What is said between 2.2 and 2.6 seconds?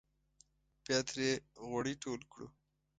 کړو.